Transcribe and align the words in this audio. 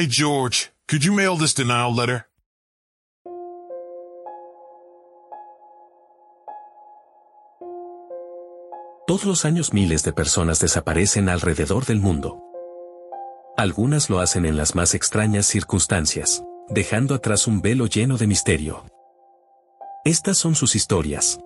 Hey 0.00 0.08
George, 0.08 0.70
could 0.88 1.04
you 1.04 1.12
mail 1.12 1.36
this 1.36 1.52
denial 1.52 1.94
letter? 1.94 2.24
Todos 9.06 9.26
los 9.26 9.44
años 9.44 9.74
miles 9.74 10.02
de 10.02 10.14
personas 10.14 10.58
desaparecen 10.58 11.28
alrededor 11.28 11.84
del 11.84 12.00
mundo. 12.00 12.42
Algunas 13.58 14.08
lo 14.08 14.20
hacen 14.20 14.46
en 14.46 14.56
las 14.56 14.74
más 14.74 14.94
extrañas 14.94 15.44
circunstancias, 15.44 16.42
dejando 16.70 17.14
atrás 17.14 17.46
un 17.46 17.60
velo 17.60 17.84
lleno 17.84 18.16
de 18.16 18.26
misterio. 18.26 18.86
Estas 20.06 20.38
son 20.38 20.54
sus 20.54 20.76
historias. 20.76 21.38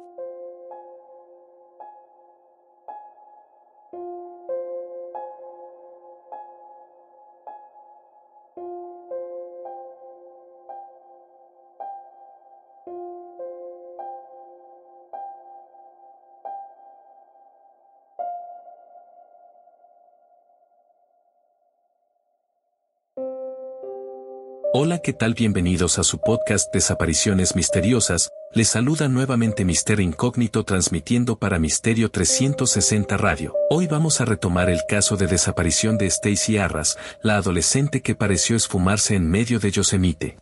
Hola, 24.77 24.98
¿qué 24.98 25.12
tal? 25.12 25.34
Bienvenidos 25.34 26.00
a 26.00 26.03
su 26.03 26.19
podcast 26.19 26.75
Desapariciones 26.75 27.55
Misteriosas. 27.55 28.33
Les 28.50 28.67
saluda 28.67 29.06
nuevamente 29.06 29.64
Mister 29.64 30.00
Incógnito 30.00 30.64
transmitiendo 30.64 31.39
para 31.39 31.61
Misterio 31.61 32.11
360 32.11 33.16
Radio. 33.16 33.55
Hoy 33.70 33.86
vamos 33.86 34.20
a 34.20 34.25
retomar 34.25 34.69
el 34.70 34.81
caso 34.89 35.16
de 35.16 35.28
desaparición 35.28 35.97
de 35.97 36.06
Stacy 36.06 36.58
Arras, 36.58 36.98
la 37.22 37.36
adolescente 37.36 38.03
que 38.03 38.16
pareció 38.16 38.56
esfumarse 38.56 39.14
en 39.14 39.31
medio 39.31 39.61
de 39.61 39.70
Yosemite. 39.70 40.39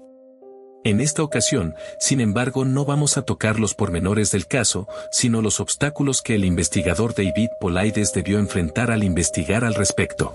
En 0.83 1.03
esta 1.03 1.23
ocasión, 1.23 1.75
sin 2.01 2.23
embargo, 2.23 2.65
no 2.65 2.87
vamos 2.87 3.19
a 3.19 3.27
tocar 3.27 3.61
los 3.61 3.75
pormenores 3.75 4.31
del 4.31 4.47
caso, 4.47 4.89
sino 5.11 5.43
los 5.43 5.61
obstáculos 5.61 6.23
que 6.23 6.37
el 6.37 6.47
investigador 6.47 7.15
David 7.15 7.51
Polaides 7.61 8.15
debió 8.15 8.39
enfrentar 8.39 8.93
al 8.93 9.05
investigar 9.05 9.63
al 9.63 9.75
respecto. 9.75 10.33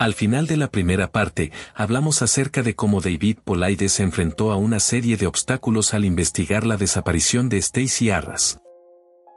Al 0.00 0.14
final 0.14 0.46
de 0.46 0.56
la 0.56 0.70
primera 0.70 1.12
parte, 1.12 1.52
hablamos 1.74 2.22
acerca 2.22 2.62
de 2.62 2.74
cómo 2.74 3.02
David 3.02 3.36
Polaides 3.44 3.92
se 3.92 4.02
enfrentó 4.02 4.50
a 4.50 4.56
una 4.56 4.80
serie 4.80 5.18
de 5.18 5.26
obstáculos 5.26 5.92
al 5.92 6.06
investigar 6.06 6.64
la 6.64 6.78
desaparición 6.78 7.50
de 7.50 7.58
Stacy 7.58 8.08
Arras. 8.08 8.58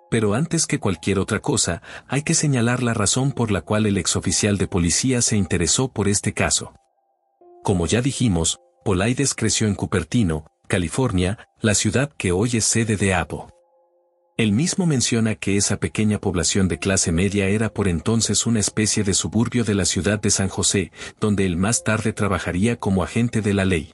Pero 0.09 0.35
antes 0.35 0.65
que 0.65 0.79
cualquier 0.79 1.19
otra 1.19 1.41
cosa, 1.41 1.81
hay 2.07 2.21
que 2.21 2.33
señalar 2.33 2.81
la 2.81 2.93
razón 2.93 3.33
por 3.33 3.51
la 3.51 3.59
cual 3.59 3.87
el 3.87 3.97
exoficial 3.97 4.57
de 4.57 4.67
policía 4.67 5.21
se 5.21 5.35
interesó 5.35 5.91
por 5.91 6.07
este 6.07 6.31
caso. 6.31 6.73
Como 7.61 7.85
ya 7.85 8.01
dijimos, 8.01 8.57
Polaides 8.85 9.35
creció 9.35 9.67
en 9.67 9.75
Cupertino, 9.75 10.45
California, 10.69 11.45
la 11.59 11.75
ciudad 11.75 12.09
que 12.15 12.31
hoy 12.31 12.51
es 12.53 12.63
sede 12.63 12.95
de 12.95 13.13
APO. 13.13 13.52
Él 14.43 14.51
mismo 14.51 14.85
menciona 14.85 15.35
que 15.35 15.55
esa 15.55 15.77
pequeña 15.77 16.19
población 16.19 16.67
de 16.67 16.77
clase 16.77 17.13
media 17.13 17.47
era 17.47 17.73
por 17.73 17.87
entonces 17.87 18.45
una 18.45 18.59
especie 18.59 19.05
de 19.05 19.13
suburbio 19.13 19.63
de 19.63 19.73
la 19.73 19.85
ciudad 19.85 20.19
de 20.19 20.31
San 20.31 20.49
José, 20.49 20.91
donde 21.21 21.45
él 21.45 21.55
más 21.55 21.85
tarde 21.85 22.11
trabajaría 22.11 22.75
como 22.75 23.03
agente 23.03 23.41
de 23.41 23.53
la 23.53 23.63
ley. 23.63 23.93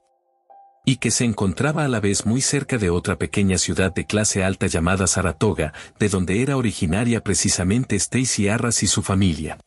Y 0.88 0.96
que 0.96 1.12
se 1.12 1.24
encontraba 1.24 1.86
a 1.86 1.88
la 1.88 2.00
vez 2.00 2.26
muy 2.26 2.42
cerca 2.42 2.80
de 2.80 2.90
otra 2.90 3.20
pequeña 3.20 3.60
ciudad 3.60 3.94
de 3.94 4.08
clase 4.08 4.44
alta 4.44 4.66
llamada 4.66 5.06
Saratoga, 5.06 5.72
de 6.00 6.10
donde 6.10 6.42
era 6.42 6.58
originaria 6.58 7.24
precisamente 7.24 7.96
Stacy 7.96 8.48
Arras 8.48 8.82
y 8.82 8.88
su 8.88 9.04
familia. 9.04 9.60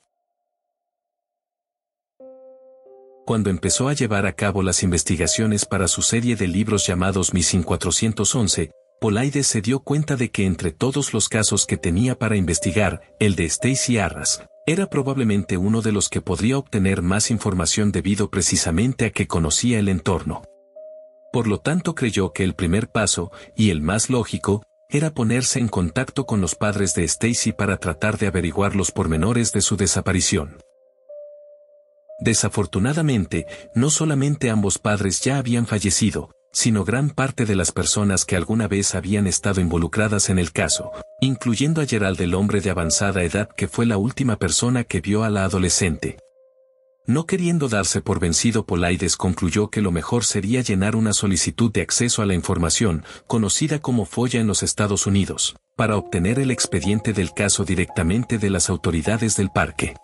Cuando 3.24 3.50
empezó 3.50 3.88
a 3.88 3.92
llevar 3.92 4.26
a 4.26 4.32
cabo 4.32 4.64
las 4.64 4.82
investigaciones 4.82 5.64
para 5.64 5.86
su 5.86 6.02
serie 6.02 6.34
de 6.34 6.48
libros 6.48 6.84
llamados 6.84 7.32
Missing 7.32 7.62
411, 7.62 8.72
Polaides 9.02 9.48
se 9.48 9.60
dio 9.60 9.80
cuenta 9.80 10.14
de 10.14 10.30
que 10.30 10.46
entre 10.46 10.70
todos 10.70 11.12
los 11.12 11.28
casos 11.28 11.66
que 11.66 11.76
tenía 11.76 12.16
para 12.16 12.36
investigar, 12.36 13.02
el 13.18 13.34
de 13.34 13.46
Stacy 13.46 13.98
Arras, 13.98 14.44
era 14.64 14.86
probablemente 14.86 15.56
uno 15.56 15.82
de 15.82 15.90
los 15.90 16.08
que 16.08 16.20
podría 16.20 16.56
obtener 16.56 17.02
más 17.02 17.32
información 17.32 17.90
debido 17.90 18.30
precisamente 18.30 19.06
a 19.06 19.10
que 19.10 19.26
conocía 19.26 19.80
el 19.80 19.88
entorno. 19.88 20.44
Por 21.32 21.48
lo 21.48 21.58
tanto 21.58 21.96
creyó 21.96 22.32
que 22.32 22.44
el 22.44 22.54
primer 22.54 22.90
paso, 22.92 23.32
y 23.56 23.70
el 23.70 23.82
más 23.82 24.08
lógico, 24.08 24.62
era 24.88 25.12
ponerse 25.12 25.58
en 25.58 25.66
contacto 25.66 26.24
con 26.24 26.40
los 26.40 26.54
padres 26.54 26.94
de 26.94 27.02
Stacy 27.02 27.50
para 27.50 27.78
tratar 27.78 28.18
de 28.18 28.28
averiguar 28.28 28.76
los 28.76 28.92
pormenores 28.92 29.50
de 29.50 29.62
su 29.62 29.76
desaparición. 29.76 30.58
Desafortunadamente, 32.20 33.48
no 33.74 33.90
solamente 33.90 34.48
ambos 34.48 34.78
padres 34.78 35.20
ya 35.22 35.38
habían 35.38 35.66
fallecido, 35.66 36.30
sino 36.52 36.84
gran 36.84 37.10
parte 37.10 37.46
de 37.46 37.56
las 37.56 37.72
personas 37.72 38.24
que 38.24 38.36
alguna 38.36 38.68
vez 38.68 38.94
habían 38.94 39.26
estado 39.26 39.60
involucradas 39.60 40.28
en 40.28 40.38
el 40.38 40.52
caso, 40.52 40.92
incluyendo 41.20 41.80
a 41.80 41.86
Gerald 41.86 42.20
el 42.20 42.34
hombre 42.34 42.60
de 42.60 42.70
avanzada 42.70 43.22
edad 43.22 43.48
que 43.56 43.68
fue 43.68 43.86
la 43.86 43.96
última 43.96 44.36
persona 44.36 44.84
que 44.84 45.00
vio 45.00 45.24
a 45.24 45.30
la 45.30 45.44
adolescente. 45.44 46.18
No 47.04 47.26
queriendo 47.26 47.68
darse 47.68 48.00
por 48.00 48.20
vencido 48.20 48.64
Polaides 48.64 49.16
concluyó 49.16 49.70
que 49.70 49.80
lo 49.80 49.90
mejor 49.90 50.24
sería 50.24 50.60
llenar 50.60 50.94
una 50.94 51.12
solicitud 51.12 51.72
de 51.72 51.80
acceso 51.80 52.22
a 52.22 52.26
la 52.26 52.34
información, 52.34 53.04
conocida 53.26 53.80
como 53.80 54.04
FOIA 54.04 54.40
en 54.40 54.46
los 54.46 54.62
Estados 54.62 55.06
Unidos, 55.06 55.56
para 55.76 55.96
obtener 55.96 56.38
el 56.38 56.52
expediente 56.52 57.12
del 57.12 57.32
caso 57.32 57.64
directamente 57.64 58.38
de 58.38 58.50
las 58.50 58.70
autoridades 58.70 59.36
del 59.36 59.50
parque. 59.50 59.94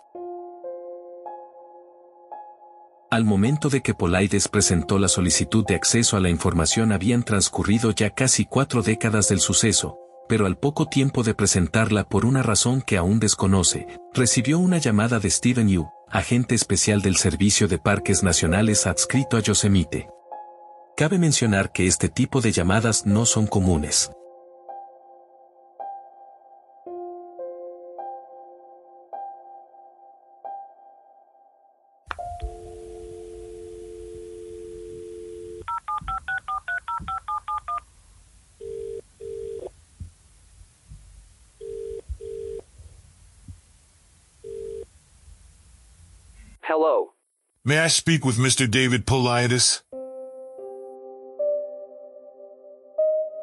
Al 3.11 3.25
momento 3.25 3.71
de 3.71 3.81
que 3.81 3.95
Polaides 3.95 4.49
presentó 4.49 4.99
la 4.99 5.09
solicitud 5.09 5.65
de 5.65 5.75
acceso 5.75 6.19
a 6.19 6.21
la 6.21 6.29
información 6.29 6.93
habían 6.93 7.23
transcurrido 7.23 7.91
ya 7.93 8.11
casi 8.11 8.45
cuatro 8.45 8.83
décadas 8.83 9.29
del 9.29 9.41
suceso, 9.41 9.97
pero 10.29 10.45
al 10.45 10.59
poco 10.59 10.87
tiempo 10.87 11.23
de 11.23 11.33
presentarla 11.33 12.05
por 12.05 12.27
una 12.27 12.43
razón 12.43 12.83
que 12.83 12.99
aún 12.99 13.19
desconoce, 13.19 13.87
recibió 14.13 14.59
una 14.59 14.77
llamada 14.77 15.21
de 15.21 15.31
Steven 15.31 15.69
Yu, 15.71 15.89
agente 16.11 16.55
especial 16.55 17.01
del 17.01 17.17
Servicio 17.17 17.67
de 17.67 17.79
Parques 17.79 18.23
Nacionales 18.23 18.87
adscrito 18.87 19.39
a 19.39 19.41
Yosemite. 19.41 20.11
Cabe 20.95 21.19
mencionar 21.19 21.73
que 21.73 21.87
este 21.87 22.11
tipo 22.11 22.43
de 22.43 22.53
llamadas 22.53 23.07
no 23.07 23.25
son 23.25 23.47
comunes. 23.47 24.11
May 47.69 47.85
I 47.85 47.91
speak 47.91 48.25
with 48.25 48.37
Mr. 48.37 48.67
David? 48.67 49.03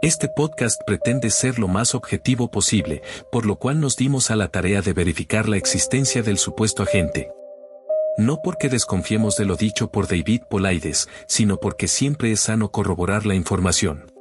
Este 0.02 0.28
podcast 0.36 0.82
pretende 0.88 1.30
ser 1.30 1.60
lo 1.60 1.68
más 1.68 1.94
objetivo 1.94 2.50
posible, 2.50 3.04
por 3.32 3.46
lo 3.46 3.58
cual 3.58 3.80
nos 3.80 3.98
dimos 3.98 4.32
a 4.32 4.36
la 4.36 4.48
tarea 4.48 4.82
de 4.82 4.94
verificar 4.94 5.48
la 5.48 5.58
existencia 5.58 6.24
del 6.24 6.40
supuesto 6.40 6.82
agente. 6.82 7.30
No 8.18 8.40
porque 8.44 8.68
desconfiemos 8.68 9.36
de 9.36 9.46
lo 9.46 9.58
dicho 9.58 9.92
por 9.92 10.08
David 10.08 10.42
Polaides, 10.50 11.08
sino 11.28 11.60
porque 11.60 11.88
siempre 11.88 12.32
es 12.32 12.40
sano 12.40 12.72
corroborar 12.72 13.28
la 13.28 13.36
información. 13.36 14.12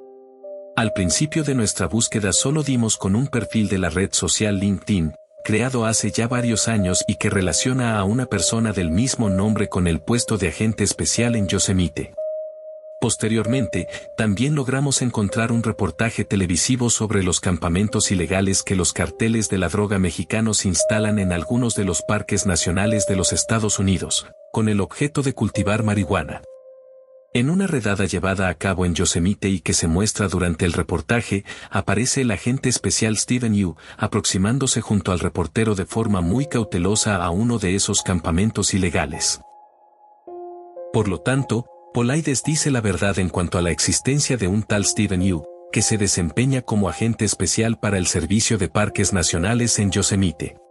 Al 0.76 0.92
principio 0.92 1.44
de 1.44 1.54
nuestra 1.54 1.86
búsqueda 1.86 2.34
solo 2.34 2.62
dimos 2.62 2.98
con 2.98 3.16
un 3.16 3.26
perfil 3.26 3.70
de 3.70 3.78
la 3.78 3.88
red 3.88 4.10
social 4.12 4.58
LinkedIn, 4.58 5.14
creado 5.44 5.84
hace 5.84 6.10
ya 6.10 6.26
varios 6.26 6.66
años 6.68 7.04
y 7.06 7.16
que 7.16 7.30
relaciona 7.30 7.98
a 7.98 8.04
una 8.04 8.26
persona 8.26 8.72
del 8.72 8.90
mismo 8.90 9.28
nombre 9.28 9.68
con 9.68 9.86
el 9.86 10.00
puesto 10.00 10.38
de 10.38 10.48
agente 10.48 10.82
especial 10.82 11.36
en 11.36 11.46
Yosemite. 11.46 12.14
Posteriormente, 13.00 13.86
también 14.16 14.54
logramos 14.54 15.02
encontrar 15.02 15.52
un 15.52 15.62
reportaje 15.62 16.24
televisivo 16.24 16.88
sobre 16.88 17.22
los 17.22 17.38
campamentos 17.38 18.10
ilegales 18.10 18.62
que 18.62 18.76
los 18.76 18.94
carteles 18.94 19.50
de 19.50 19.58
la 19.58 19.68
droga 19.68 19.98
mexicanos 19.98 20.64
instalan 20.64 21.18
en 21.18 21.30
algunos 21.30 21.74
de 21.74 21.84
los 21.84 22.00
parques 22.00 22.46
nacionales 22.46 23.06
de 23.06 23.16
los 23.16 23.34
Estados 23.34 23.78
Unidos, 23.78 24.26
con 24.50 24.70
el 24.70 24.80
objeto 24.80 25.20
de 25.20 25.34
cultivar 25.34 25.82
marihuana. 25.82 26.40
En 27.36 27.50
una 27.50 27.66
redada 27.66 28.04
llevada 28.04 28.48
a 28.48 28.54
cabo 28.54 28.86
en 28.86 28.94
Yosemite 28.94 29.48
y 29.48 29.58
que 29.58 29.72
se 29.72 29.88
muestra 29.88 30.28
durante 30.28 30.66
el 30.66 30.72
reportaje, 30.72 31.44
aparece 31.68 32.20
el 32.20 32.30
agente 32.30 32.68
especial 32.68 33.16
Steven 33.16 33.52
Yu, 33.54 33.74
aproximándose 33.96 34.80
junto 34.80 35.10
al 35.10 35.18
reportero 35.18 35.74
de 35.74 35.84
forma 35.84 36.20
muy 36.20 36.46
cautelosa 36.46 37.16
a 37.16 37.30
uno 37.30 37.58
de 37.58 37.74
esos 37.74 38.02
campamentos 38.02 38.72
ilegales. 38.72 39.40
Por 40.92 41.08
lo 41.08 41.22
tanto, 41.22 41.66
Polaides 41.92 42.44
dice 42.44 42.70
la 42.70 42.80
verdad 42.80 43.18
en 43.18 43.30
cuanto 43.30 43.58
a 43.58 43.62
la 43.62 43.72
existencia 43.72 44.36
de 44.36 44.46
un 44.46 44.62
tal 44.62 44.84
Stephen 44.84 45.22
Yu, 45.22 45.42
que 45.72 45.82
se 45.82 45.98
desempeña 45.98 46.62
como 46.62 46.88
agente 46.88 47.24
especial 47.24 47.80
para 47.80 47.98
el 47.98 48.06
Servicio 48.06 48.58
de 48.58 48.68
Parques 48.68 49.12
Nacionales 49.12 49.80
en 49.80 49.90
Yosemite. 49.90 50.63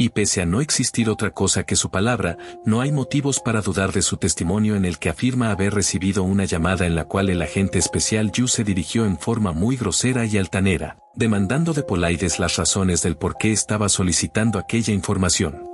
Y 0.00 0.10
pese 0.10 0.42
a 0.42 0.46
no 0.46 0.60
existir 0.60 1.10
otra 1.10 1.32
cosa 1.32 1.64
que 1.64 1.74
su 1.74 1.90
palabra, 1.90 2.38
no 2.64 2.80
hay 2.80 2.92
motivos 2.92 3.40
para 3.40 3.62
dudar 3.62 3.90
de 3.92 4.02
su 4.02 4.16
testimonio 4.16 4.76
en 4.76 4.84
el 4.84 5.00
que 5.00 5.08
afirma 5.08 5.50
haber 5.50 5.74
recibido 5.74 6.22
una 6.22 6.44
llamada 6.44 6.86
en 6.86 6.94
la 6.94 7.06
cual 7.06 7.30
el 7.30 7.42
agente 7.42 7.80
especial 7.80 8.30
Yu 8.30 8.46
se 8.46 8.62
dirigió 8.62 9.04
en 9.04 9.18
forma 9.18 9.50
muy 9.50 9.76
grosera 9.76 10.24
y 10.24 10.38
altanera, 10.38 10.98
demandando 11.16 11.72
de 11.72 11.82
Polaides 11.82 12.38
las 12.38 12.56
razones 12.56 13.02
del 13.02 13.16
por 13.16 13.36
qué 13.38 13.50
estaba 13.50 13.88
solicitando 13.88 14.60
aquella 14.60 14.94
información. 14.94 15.64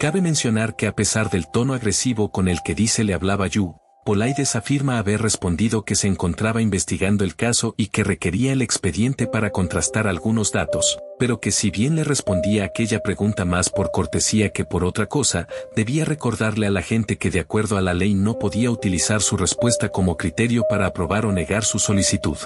Cabe 0.00 0.22
mencionar 0.22 0.74
que 0.74 0.86
a 0.86 0.94
pesar 0.94 1.28
del 1.28 1.50
tono 1.50 1.74
agresivo 1.74 2.30
con 2.30 2.48
el 2.48 2.62
que 2.64 2.74
dice 2.74 3.04
le 3.04 3.12
hablaba 3.12 3.48
Yu, 3.48 3.76
Polaides 4.06 4.56
afirma 4.56 4.98
haber 4.98 5.20
respondido 5.20 5.84
que 5.84 5.96
se 5.96 6.06
encontraba 6.06 6.62
investigando 6.62 7.24
el 7.24 7.34
caso 7.34 7.74
y 7.76 7.88
que 7.88 8.04
requería 8.04 8.52
el 8.52 8.62
expediente 8.62 9.26
para 9.26 9.50
contrastar 9.50 10.06
algunos 10.06 10.52
datos, 10.52 10.96
pero 11.18 11.40
que 11.40 11.50
si 11.50 11.70
bien 11.70 11.96
le 11.96 12.04
respondía 12.04 12.64
aquella 12.64 13.00
pregunta 13.00 13.44
más 13.44 13.70
por 13.70 13.90
cortesía 13.90 14.50
que 14.50 14.64
por 14.64 14.84
otra 14.84 15.06
cosa, 15.06 15.48
debía 15.74 16.04
recordarle 16.04 16.66
a 16.66 16.70
la 16.70 16.82
gente 16.82 17.18
que 17.18 17.30
de 17.30 17.40
acuerdo 17.40 17.76
a 17.76 17.82
la 17.82 17.94
ley 17.94 18.14
no 18.14 18.38
podía 18.38 18.70
utilizar 18.70 19.22
su 19.22 19.36
respuesta 19.36 19.88
como 19.88 20.16
criterio 20.16 20.64
para 20.68 20.86
aprobar 20.86 21.26
o 21.26 21.32
negar 21.32 21.64
su 21.64 21.78
solicitud. 21.78 22.38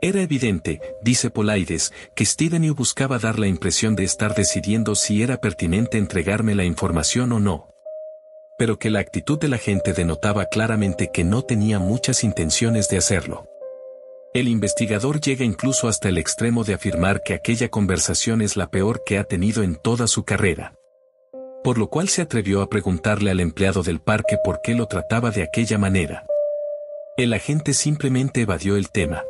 Era 0.00 0.22
evidente, 0.22 0.80
dice 1.02 1.30
Polaides, 1.30 1.92
que 2.14 2.24
Steven 2.24 2.72
buscaba 2.74 3.18
dar 3.18 3.38
la 3.38 3.48
impresión 3.48 3.96
de 3.96 4.04
estar 4.04 4.34
decidiendo 4.34 4.94
si 4.94 5.22
era 5.22 5.38
pertinente 5.40 5.98
entregarme 5.98 6.54
la 6.54 6.64
información 6.64 7.32
o 7.32 7.40
no 7.40 7.68
pero 8.58 8.78
que 8.78 8.90
la 8.90 8.98
actitud 8.98 9.38
de 9.38 9.48
la 9.48 9.56
gente 9.56 9.92
denotaba 9.92 10.46
claramente 10.46 11.10
que 11.12 11.22
no 11.22 11.42
tenía 11.42 11.78
muchas 11.78 12.24
intenciones 12.24 12.88
de 12.88 12.98
hacerlo. 12.98 13.47
El 14.38 14.46
investigador 14.46 15.20
llega 15.20 15.44
incluso 15.44 15.88
hasta 15.88 16.08
el 16.08 16.16
extremo 16.16 16.62
de 16.62 16.72
afirmar 16.72 17.24
que 17.24 17.34
aquella 17.34 17.70
conversación 17.70 18.40
es 18.40 18.56
la 18.56 18.70
peor 18.70 19.02
que 19.04 19.18
ha 19.18 19.24
tenido 19.24 19.64
en 19.64 19.74
toda 19.74 20.06
su 20.06 20.22
carrera. 20.22 20.76
Por 21.64 21.76
lo 21.76 21.88
cual 21.88 22.08
se 22.08 22.22
atrevió 22.22 22.62
a 22.62 22.70
preguntarle 22.70 23.32
al 23.32 23.40
empleado 23.40 23.82
del 23.82 23.98
parque 23.98 24.36
por 24.44 24.60
qué 24.62 24.76
lo 24.76 24.86
trataba 24.86 25.32
de 25.32 25.42
aquella 25.42 25.76
manera. 25.76 26.24
El 27.16 27.32
agente 27.32 27.74
simplemente 27.74 28.42
evadió 28.42 28.76
el 28.76 28.90
tema. 28.90 29.24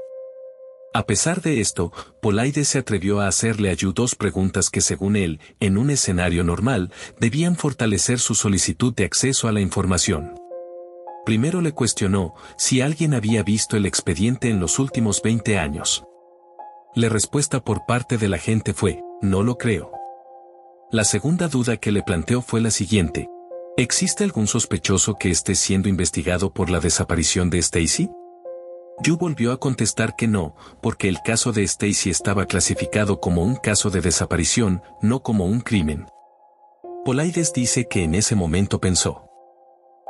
A 0.92 1.06
pesar 1.06 1.40
de 1.40 1.62
esto, 1.62 1.90
Polaides 2.20 2.68
se 2.68 2.78
atrevió 2.78 3.20
a 3.20 3.28
hacerle 3.28 3.70
a 3.70 3.72
Yu 3.72 3.94
dos 3.94 4.14
preguntas 4.14 4.68
que 4.68 4.82
según 4.82 5.16
él, 5.16 5.40
en 5.58 5.78
un 5.78 5.88
escenario 5.88 6.44
normal, 6.44 6.92
debían 7.18 7.56
fortalecer 7.56 8.18
su 8.18 8.34
solicitud 8.34 8.92
de 8.94 9.06
acceso 9.06 9.48
a 9.48 9.52
la 9.52 9.62
información. 9.62 10.34
Primero 11.28 11.60
le 11.60 11.72
cuestionó 11.72 12.34
si 12.56 12.80
alguien 12.80 13.12
había 13.12 13.42
visto 13.42 13.76
el 13.76 13.84
expediente 13.84 14.48
en 14.48 14.60
los 14.60 14.78
últimos 14.78 15.20
20 15.20 15.58
años. 15.58 16.06
La 16.94 17.10
respuesta 17.10 17.62
por 17.62 17.84
parte 17.84 18.16
de 18.16 18.28
la 18.28 18.38
gente 18.38 18.72
fue, 18.72 19.02
no 19.20 19.42
lo 19.42 19.58
creo. 19.58 19.92
La 20.90 21.04
segunda 21.04 21.48
duda 21.48 21.76
que 21.76 21.92
le 21.92 22.02
planteó 22.02 22.40
fue 22.40 22.62
la 22.62 22.70
siguiente. 22.70 23.28
¿Existe 23.76 24.24
algún 24.24 24.46
sospechoso 24.46 25.16
que 25.16 25.30
esté 25.30 25.54
siendo 25.54 25.90
investigado 25.90 26.50
por 26.50 26.70
la 26.70 26.80
desaparición 26.80 27.50
de 27.50 27.58
Stacy? 27.58 28.08
Yu 29.02 29.18
volvió 29.18 29.52
a 29.52 29.60
contestar 29.60 30.16
que 30.16 30.28
no, 30.28 30.56
porque 30.80 31.10
el 31.10 31.18
caso 31.22 31.52
de 31.52 31.62
Stacy 31.62 32.08
estaba 32.08 32.46
clasificado 32.46 33.20
como 33.20 33.44
un 33.44 33.56
caso 33.56 33.90
de 33.90 34.00
desaparición, 34.00 34.80
no 35.02 35.22
como 35.22 35.44
un 35.44 35.60
crimen. 35.60 36.06
Polaides 37.04 37.52
dice 37.52 37.86
que 37.86 38.02
en 38.02 38.14
ese 38.14 38.34
momento 38.34 38.80
pensó. 38.80 39.27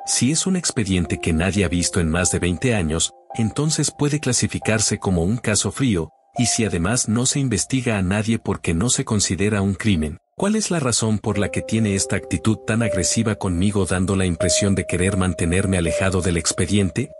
Si 0.08 0.32
es 0.32 0.46
un 0.46 0.56
expediente 0.56 1.20
que 1.20 1.34
nadie 1.34 1.66
ha 1.66 1.68
visto 1.68 2.00
en 2.00 2.08
más 2.08 2.30
de 2.30 2.38
20 2.38 2.74
años, 2.74 3.12
entonces 3.34 3.90
puede 3.90 4.20
clasificarse 4.20 4.98
como 4.98 5.22
un 5.22 5.36
caso 5.36 5.70
frío, 5.70 6.08
y 6.38 6.46
si 6.46 6.64
además 6.64 7.10
no 7.10 7.26
se 7.26 7.40
investiga 7.40 7.98
a 7.98 8.02
nadie 8.02 8.38
porque 8.38 8.72
no 8.72 8.88
se 8.88 9.04
considera 9.04 9.60
un 9.60 9.74
crimen, 9.74 10.16
¿cuál 10.34 10.56
es 10.56 10.70
la 10.70 10.80
razón 10.80 11.18
por 11.18 11.36
la 11.36 11.50
que 11.50 11.60
tiene 11.60 11.94
esta 11.94 12.16
actitud 12.16 12.56
tan 12.66 12.82
agresiva 12.82 13.34
conmigo 13.34 13.84
dando 13.84 14.16
la 14.16 14.24
impresión 14.24 14.74
de 14.74 14.86
querer 14.86 15.18
mantenerme 15.18 15.76
alejado 15.76 16.22
del 16.22 16.38
expediente? 16.38 17.10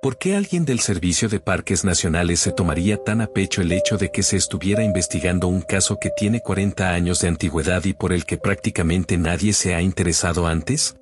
¿Por 0.00 0.16
qué 0.16 0.34
alguien 0.34 0.64
del 0.64 0.80
Servicio 0.80 1.28
de 1.28 1.40
Parques 1.40 1.84
Nacionales 1.84 2.40
se 2.40 2.52
tomaría 2.52 2.96
tan 2.96 3.20
a 3.20 3.26
pecho 3.26 3.60
el 3.60 3.70
hecho 3.70 3.98
de 3.98 4.10
que 4.10 4.22
se 4.22 4.38
estuviera 4.38 4.82
investigando 4.82 5.46
un 5.46 5.60
caso 5.60 5.98
que 6.00 6.08
tiene 6.08 6.40
40 6.40 6.88
años 6.88 7.20
de 7.20 7.28
antigüedad 7.28 7.84
y 7.84 7.92
por 7.92 8.14
el 8.14 8.24
que 8.24 8.38
prácticamente 8.38 9.18
nadie 9.18 9.52
se 9.52 9.74
ha 9.74 9.82
interesado 9.82 10.46
antes? 10.46 10.94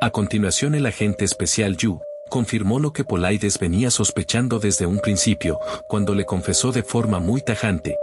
A 0.00 0.10
continuación 0.10 0.76
el 0.76 0.86
agente 0.86 1.24
especial 1.24 1.76
Yu 1.76 2.00
confirmó 2.30 2.78
lo 2.78 2.92
que 2.92 3.02
Polaides 3.02 3.58
venía 3.58 3.90
sospechando 3.90 4.60
desde 4.60 4.86
un 4.86 5.00
principio, 5.00 5.58
cuando 5.88 6.14
le 6.14 6.24
confesó 6.24 6.70
de 6.70 6.84
forma 6.84 7.18
muy 7.18 7.40
tajante. 7.40 7.96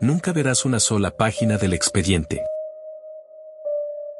Nunca 0.00 0.32
verás 0.32 0.64
una 0.64 0.80
sola 0.80 1.10
página 1.10 1.58
del 1.58 1.74
expediente. 1.74 2.42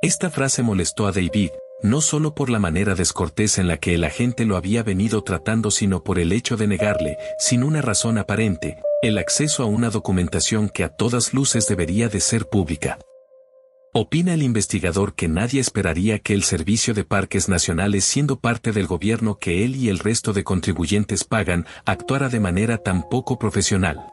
Esta 0.03 0.29
frase 0.29 0.63
molestó 0.63 1.07
a 1.07 1.13
David, 1.13 1.53
no 1.81 2.03
solo 2.03 2.35
por 2.35 2.51
la 2.51 2.59
manera 2.59 2.95
descortés 2.95 3.57
en 3.57 3.67
la 3.67 3.79
que 3.79 3.95
el 3.95 4.05
agente 4.05 4.45
lo 4.45 4.59
había 4.59 4.83
venido 4.83 5.23
tratando, 5.25 5.71
sino 5.71 6.05
por 6.05 6.19
el 6.19 6.33
hecho 6.33 6.59
de 6.59 6.67
negarle, 6.67 7.17
sin 7.39 7.63
una 7.63 7.81
razón 7.81 8.19
aparente, 8.19 8.77
el 9.01 9.17
acceso 9.17 9.63
a 9.63 9.67
una 9.67 9.89
documentación 9.89 10.69
que 10.69 10.85
a 10.85 10.91
todas 10.91 11.33
luces 11.33 11.67
debería 11.67 12.11
de 12.11 12.21
ser 12.21 12.47
pública. 12.47 12.99
Opina 13.95 14.33
el 14.33 14.43
investigador 14.43 15.15
que 15.15 15.29
nadie 15.29 15.61
esperaría 15.61 16.19
que 16.19 16.33
el 16.33 16.45
Servicio 16.45 16.95
de 16.95 17.05
Parques 17.05 17.51
Nacionales, 17.51 18.07
siendo 18.07 18.41
parte 18.41 18.73
del 18.73 18.87
gobierno 18.87 19.37
que 19.37 19.67
él 19.67 19.77
y 19.77 19.91
el 19.91 19.99
resto 19.99 20.33
de 20.33 20.45
contribuyentes 20.45 21.25
pagan, 21.25 21.67
actuara 21.85 22.31
de 22.31 22.41
manera 22.41 22.79
tan 22.79 23.07
poco 23.07 23.39
profesional. 23.39 24.07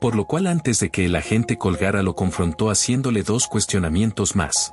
Por 0.00 0.16
lo 0.16 0.26
cual 0.26 0.48
antes 0.48 0.80
de 0.80 0.90
que 0.90 1.06
el 1.06 1.14
agente 1.14 1.56
colgara 1.56 2.02
lo 2.02 2.16
confrontó 2.16 2.68
haciéndole 2.68 3.22
dos 3.22 3.46
cuestionamientos 3.46 4.34
más. 4.34 4.72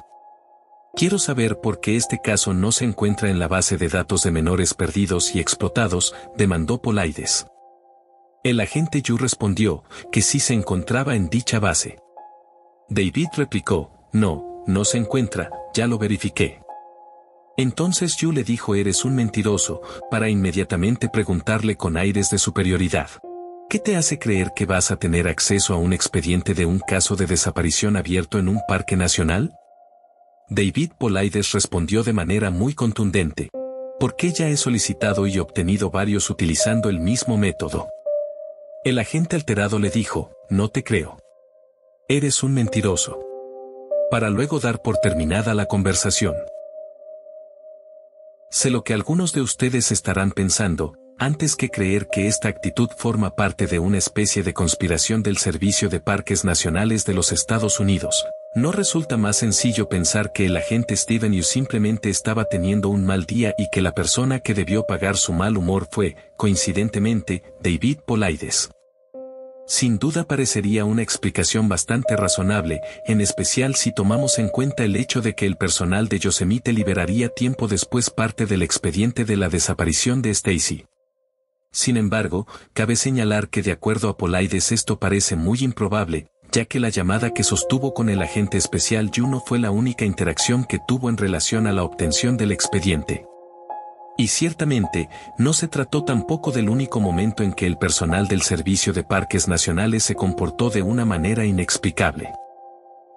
Quiero 0.95 1.19
saber 1.19 1.61
por 1.61 1.79
qué 1.79 1.95
este 1.95 2.19
caso 2.19 2.55
no 2.55 2.71
se 2.71 2.85
encuentra 2.85 3.29
en 3.29 3.37
la 3.37 3.47
base 3.47 3.77
de 3.77 3.87
datos 3.87 4.23
de 4.23 4.31
menores 4.31 4.73
perdidos 4.73 5.35
y 5.35 5.39
explotados, 5.39 6.15
demandó 6.35 6.81
Polaides. 6.81 7.45
El 8.43 8.61
agente 8.61 9.03
Yu 9.03 9.17
respondió 9.17 9.83
que 10.11 10.23
sí 10.23 10.39
se 10.39 10.55
encontraba 10.55 11.15
en 11.15 11.29
dicha 11.29 11.59
base. 11.59 11.99
David 12.89 13.27
replicó, 13.35 13.96
no, 14.11 14.63
no 14.67 14.85
se 14.85 14.97
encuentra, 14.97 15.49
ya 15.73 15.87
lo 15.87 15.97
verifiqué. 15.97 16.61
Entonces 17.57 18.15
Yu 18.17 18.31
le 18.31 18.43
dijo 18.43 18.75
eres 18.75 19.03
un 19.03 19.15
mentiroso, 19.15 19.81
para 20.11 20.29
inmediatamente 20.29 21.09
preguntarle 21.09 21.75
con 21.75 21.97
aires 21.97 22.29
de 22.29 22.37
superioridad. 22.37 23.09
¿Qué 23.69 23.79
te 23.79 23.95
hace 23.95 24.19
creer 24.19 24.53
que 24.55 24.65
vas 24.65 24.91
a 24.91 24.97
tener 24.97 25.27
acceso 25.27 25.73
a 25.73 25.77
un 25.77 25.91
expediente 25.91 26.53
de 26.53 26.65
un 26.65 26.79
caso 26.79 27.15
de 27.15 27.25
desaparición 27.25 27.97
abierto 27.97 28.39
en 28.39 28.47
un 28.47 28.61
parque 28.67 28.95
nacional? 28.95 29.53
David 30.49 30.91
Polaides 30.97 31.51
respondió 31.51 32.03
de 32.03 32.13
manera 32.13 32.49
muy 32.49 32.73
contundente. 32.73 33.49
Porque 33.99 34.31
ya 34.31 34.47
he 34.47 34.55
solicitado 34.55 35.27
y 35.27 35.39
obtenido 35.39 35.89
varios 35.89 36.29
utilizando 36.29 36.89
el 36.89 36.99
mismo 36.99 37.37
método. 37.37 37.89
El 38.85 38.99
agente 38.99 39.35
alterado 39.35 39.79
le 39.79 39.89
dijo, 39.89 40.31
no 40.49 40.69
te 40.69 40.83
creo. 40.83 41.17
Eres 42.07 42.43
un 42.43 42.53
mentiroso. 42.53 43.26
Para 44.09 44.29
luego 44.29 44.61
dar 44.61 44.81
por 44.81 44.97
terminada 44.99 45.53
la 45.53 45.65
conversación. 45.65 46.33
Sé 48.49 48.69
lo 48.69 48.85
que 48.85 48.93
algunos 48.93 49.33
de 49.33 49.41
ustedes 49.41 49.91
estarán 49.91 50.31
pensando, 50.31 50.93
antes 51.19 51.57
que 51.57 51.69
creer 51.69 52.07
que 52.09 52.27
esta 52.27 52.47
actitud 52.47 52.89
forma 52.95 53.35
parte 53.35 53.67
de 53.67 53.79
una 53.79 53.97
especie 53.97 54.43
de 54.43 54.53
conspiración 54.53 55.23
del 55.23 55.37
Servicio 55.37 55.89
de 55.89 55.99
Parques 55.99 56.45
Nacionales 56.45 57.03
de 57.03 57.15
los 57.15 57.33
Estados 57.33 57.81
Unidos. 57.81 58.25
¿No 58.55 58.71
resulta 58.71 59.17
más 59.17 59.35
sencillo 59.35 59.89
pensar 59.89 60.31
que 60.31 60.45
el 60.45 60.55
agente 60.55 60.95
Steven 60.95 61.43
simplemente 61.43 62.09
estaba 62.09 62.45
teniendo 62.45 62.87
un 62.87 63.05
mal 63.05 63.25
día 63.25 63.55
y 63.57 63.67
que 63.69 63.81
la 63.81 63.91
persona 63.91 64.39
que 64.39 64.53
debió 64.53 64.85
pagar 64.85 65.17
su 65.17 65.33
mal 65.33 65.57
humor 65.57 65.85
fue, 65.91 66.15
coincidentemente, 66.37 67.43
David 67.61 67.99
Polaides? 68.05 68.69
Sin 69.67 69.99
duda 69.99 70.23
parecería 70.23 70.85
una 70.85 71.01
explicación 71.01 71.67
bastante 71.67 72.15
razonable, 72.15 72.79
en 73.05 73.19
especial 73.19 73.75
si 73.75 73.93
tomamos 73.93 74.39
en 74.39 74.47
cuenta 74.47 74.85
el 74.85 74.95
hecho 74.95 75.21
de 75.21 75.35
que 75.35 75.45
el 75.45 75.57
personal 75.57 76.07
de 76.07 76.19
Yosemite 76.19 76.71
liberaría 76.71 77.27
tiempo 77.27 77.67
después 77.67 78.09
parte 78.09 78.45
del 78.45 78.61
expediente 78.61 79.25
de 79.25 79.35
la 79.35 79.49
desaparición 79.49 80.21
de 80.21 80.29
Stacy. 80.29 80.85
Sin 81.69 81.97
embargo, 81.97 82.47
cabe 82.71 82.95
señalar 82.95 83.49
que 83.49 83.61
de 83.61 83.73
acuerdo 83.73 84.07
a 84.07 84.17
Polaides 84.17 84.71
esto 84.71 84.99
parece 84.99 85.35
muy 85.35 85.59
improbable, 85.59 86.29
ya 86.53 86.63
que 86.63 86.79
la 86.79 86.87
llamada 86.87 87.33
que 87.33 87.43
sostuvo 87.43 87.93
con 87.93 88.09
el 88.09 88.21
agente 88.21 88.57
especial 88.57 89.11
Juno 89.13 89.43
fue 89.45 89.59
la 89.59 89.71
única 89.71 90.05
interacción 90.05 90.63
que 90.63 90.79
tuvo 90.87 91.09
en 91.09 91.17
relación 91.17 91.67
a 91.67 91.73
la 91.73 91.83
obtención 91.83 92.37
del 92.37 92.53
expediente. 92.53 93.25
Y 94.17 94.29
ciertamente, 94.29 95.09
no 95.37 95.53
se 95.53 95.67
trató 95.67 96.03
tampoco 96.03 96.51
del 96.51 96.69
único 96.69 96.99
momento 96.99 97.43
en 97.43 97.53
que 97.53 97.67
el 97.67 97.77
personal 97.77 98.27
del 98.27 98.41
Servicio 98.41 98.91
de 98.91 99.03
Parques 99.03 99.47
Nacionales 99.47 100.03
se 100.03 100.15
comportó 100.15 100.71
de 100.71 100.81
una 100.81 101.05
manera 101.05 101.45
inexplicable. 101.45 102.33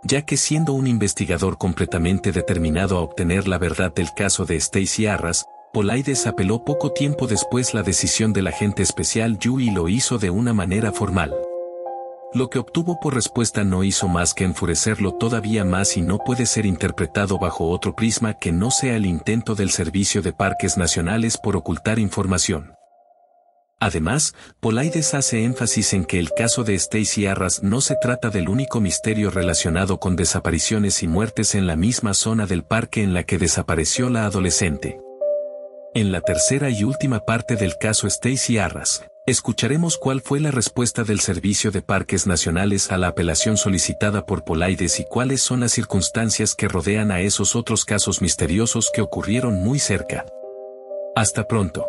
ya 0.02 0.23
que 0.23 0.37
siendo 0.38 0.73
un 0.73 0.87
investigador 0.87 1.59
completamente 1.59 2.33
determinado 2.33 2.97
a 2.97 3.00
obtener 3.00 3.47
la 3.47 3.59
verdad 3.59 3.92
del 3.92 4.09
caso 4.14 4.47
de 4.47 4.57
Stacy 4.57 5.07
Arras, 5.07 5.45
Polaides 5.73 6.26
apeló 6.26 6.64
poco 6.64 6.92
tiempo 6.92 7.26
después 7.26 7.75
la 7.75 7.83
decisión 7.83 8.33
del 8.33 8.47
agente 8.47 8.83
especial 8.83 9.38
Yu 9.38 9.61
y 9.61 9.71
lo 9.71 9.88
hizo 9.88 10.19
de 10.19 10.30
una 10.30 10.52
manera 10.52 10.90
formal. 10.90 11.35
Lo 12.33 12.49
que 12.49 12.61
obtuvo 12.61 13.01
por 13.01 13.15
respuesta 13.15 13.65
no 13.65 13.83
hizo 13.83 14.07
más 14.07 14.35
que 14.35 14.45
enfurecerlo 14.45 15.15
todavía 15.15 15.65
más 15.65 15.97
y 15.97 16.03
no 16.03 16.19
puede 16.19 16.47
ser 16.47 16.65
interpretado 16.65 17.41
bajo 17.41 17.69
otro 17.69 17.97
prisma 17.97 18.35
que 18.35 18.53
no 18.53 18.71
sea 18.71 18.95
el 18.95 19.05
intento 19.05 19.57
del 19.57 19.71
Servicio 19.71 20.23
de 20.23 20.33
Parques 20.33 20.77
Nacionales 20.77 21.39
por 21.39 21.57
ocultar 21.57 21.99
información. 21.99 22.75
Además, 23.81 24.35
Polaides 24.61 25.15
hace 25.15 25.43
énfasis 25.43 25.93
en 25.93 26.05
que 26.05 26.21
el 26.21 26.31
caso 26.31 26.63
de 26.63 26.75
Stacy 26.75 27.27
Arras 27.27 27.65
no 27.65 27.81
se 27.81 27.97
trata 28.01 28.31
del 28.31 28.49
único 28.49 28.81
misterio 28.81 29.31
relacionado 29.31 29.99
con 29.99 30.15
desapariciones 30.15 31.03
y 31.03 31.09
muertes 31.09 31.57
en 31.57 31.67
la 31.67 31.75
misma 31.75 32.15
zona 32.15 32.47
del 32.47 32.63
parque 32.63 33.03
en 33.03 33.13
la 33.13 33.25
que 33.25 33.39
desapareció 33.39 34.09
la 34.09 34.27
adolescente. 34.27 35.01
En 35.95 36.13
la 36.13 36.21
tercera 36.21 36.71
y 36.71 36.85
última 36.85 37.25
parte 37.25 37.57
del 37.57 37.77
caso 37.77 38.07
Stacy 38.07 38.59
Arras, 38.59 39.05
Escucharemos 39.31 39.97
cuál 39.97 40.23
fue 40.23 40.41
la 40.41 40.51
respuesta 40.51 41.05
del 41.05 41.21
Servicio 41.21 41.71
de 41.71 41.83
Parques 41.83 42.27
Nacionales 42.27 42.91
a 42.91 42.99
la 42.99 43.07
apelación 43.07 43.57
solicitada 43.57 44.27
por 44.27 44.43
Polaides 44.43 44.99
y 44.99 45.05
cuáles 45.05 45.41
son 45.41 45.61
las 45.61 45.71
circunstancias 45.71 46.57
que 46.57 46.67
rodean 46.67 47.13
a 47.13 47.21
esos 47.21 47.55
otros 47.55 47.85
casos 47.85 48.23
misteriosos 48.23 48.91
que 48.93 49.03
ocurrieron 49.03 49.55
muy 49.63 49.79
cerca. 49.79 50.27
Hasta 51.15 51.47
pronto. 51.47 51.87